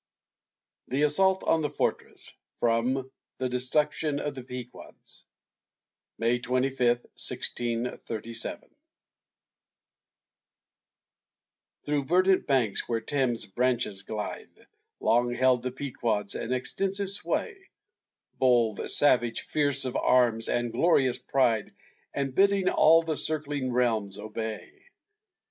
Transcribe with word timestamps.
THE 0.87 1.03
ASSAULT 1.03 1.43
ON 1.43 1.61
THE 1.61 1.69
FORTRESS 1.69 2.33
From 2.57 3.11
"The 3.37 3.49
Destruction 3.49 4.19
of 4.19 4.33
the 4.33 4.41
Pequods" 4.41 5.25
[May 6.17 6.39
25, 6.39 7.01
1637] 7.13 8.75
Through 11.85 12.05
verdant 12.05 12.47
banks 12.47 12.89
where 12.89 12.99
Thames's 13.01 13.45
branches 13.51 14.01
glide, 14.01 14.65
Long 14.99 15.35
held 15.35 15.61
the 15.61 15.71
Pequods 15.71 16.33
an 16.33 16.51
extensive 16.51 17.11
sway; 17.11 17.69
Bold, 18.39 18.89
savage, 18.89 19.41
fierce, 19.41 19.85
of 19.85 19.95
arms 19.95 20.47
the 20.47 20.67
glorious 20.71 21.19
pride, 21.19 21.75
And 22.11 22.33
bidding 22.33 22.69
all 22.69 23.03
the 23.03 23.15
circling 23.15 23.71
realms 23.71 24.17
obey. 24.17 24.81